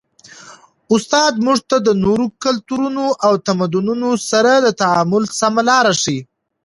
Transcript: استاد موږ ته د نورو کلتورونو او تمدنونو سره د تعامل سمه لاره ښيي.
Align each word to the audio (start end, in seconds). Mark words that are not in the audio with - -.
استاد 0.95 1.33
موږ 1.45 1.59
ته 1.69 1.77
د 1.87 1.89
نورو 2.03 2.25
کلتورونو 2.43 3.05
او 3.25 3.33
تمدنونو 3.47 4.09
سره 4.29 4.51
د 4.65 4.67
تعامل 4.81 5.23
سمه 5.39 5.61
لاره 5.69 5.93
ښيي. 6.01 6.19